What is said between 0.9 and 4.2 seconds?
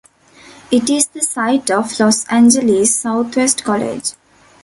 the site of Los Angeles Southwest College.